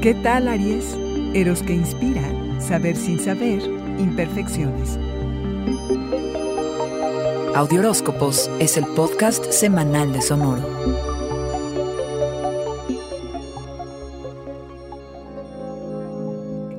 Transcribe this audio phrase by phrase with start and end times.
[0.00, 0.96] ¿Qué tal, Aries?
[1.34, 2.22] Eros que inspira,
[2.60, 3.60] saber sin saber,
[3.98, 4.96] imperfecciones.
[7.56, 10.62] Audioróscopos es el podcast semanal de Sonoro.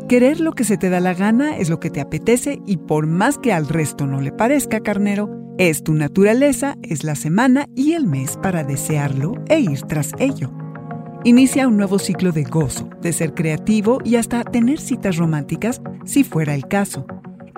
[0.07, 3.05] Querer lo que se te da la gana es lo que te apetece y por
[3.05, 7.91] más que al resto no le parezca, carnero, es tu naturaleza, es la semana y
[7.91, 10.53] el mes para desearlo e ir tras ello.
[11.25, 16.23] Inicia un nuevo ciclo de gozo, de ser creativo y hasta tener citas románticas si
[16.23, 17.05] fuera el caso.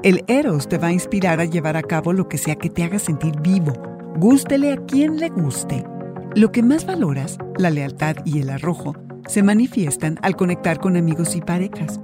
[0.01, 2.83] El Eros te va a inspirar a llevar a cabo lo que sea que te
[2.83, 3.73] haga sentir vivo,
[4.17, 5.85] gústele a quien le guste.
[6.33, 8.95] Lo que más valoras, la lealtad y el arrojo,
[9.27, 11.99] se manifiestan al conectar con amigos y parejas.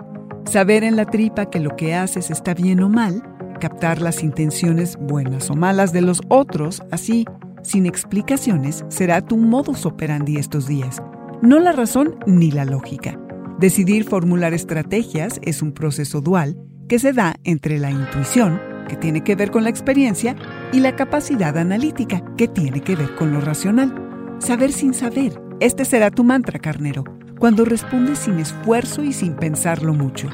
[0.45, 3.23] Saber en la tripa que lo que haces está bien o mal,
[3.59, 7.25] captar las intenciones buenas o malas de los otros, así,
[7.63, 11.01] sin explicaciones, será tu modus operandi estos días
[11.42, 13.20] no la razón ni la lógica.
[13.59, 19.24] Decidir formular estrategias es un proceso dual que se da entre la intuición, que tiene
[19.24, 20.36] que ver con la experiencia,
[20.72, 23.94] y la capacidad analítica, que tiene que ver con lo racional.
[24.40, 27.03] Saber sin saber, este será tu mantra, carnero,
[27.40, 30.30] cuando respondes sin esfuerzo y sin pensarlo mucho.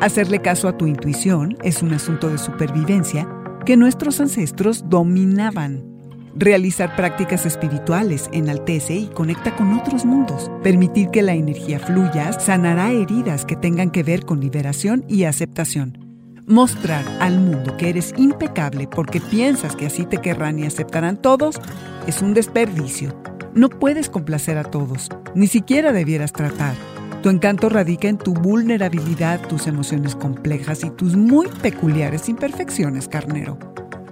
[0.00, 3.28] Hacerle caso a tu intuición es un asunto de supervivencia
[3.66, 5.89] que nuestros ancestros dominaban.
[6.34, 10.50] Realizar prácticas espirituales enaltece y conecta con otros mundos.
[10.62, 15.98] Permitir que la energía fluya sanará heridas que tengan que ver con liberación y aceptación.
[16.46, 21.60] Mostrar al mundo que eres impecable porque piensas que así te querrán y aceptarán todos
[22.06, 23.20] es un desperdicio.
[23.54, 26.74] No puedes complacer a todos, ni siquiera debieras tratar.
[27.22, 33.69] Tu encanto radica en tu vulnerabilidad, tus emociones complejas y tus muy peculiares imperfecciones, carnero.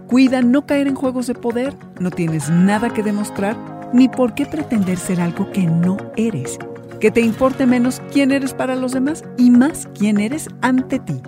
[0.08, 3.56] Cuida no caer en juegos de poder, no tienes nada que demostrar
[3.92, 6.58] ni por qué pretender ser algo que no eres.
[6.98, 11.20] Que te importe menos quién eres para los demás y más quién eres ante ti.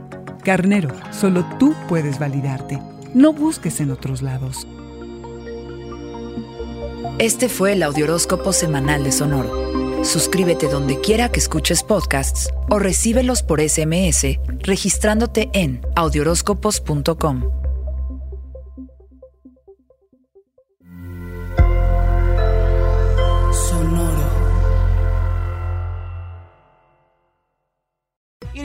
[0.43, 2.81] Carnero, solo tú puedes validarte.
[3.13, 4.67] No busques en otros lados.
[7.19, 10.05] Este fue el Audioróscopo Semanal de Sonoro.
[10.05, 17.60] Suscríbete donde quiera que escuches podcasts o recíbelos por SMS registrándote en audioróscopos.com.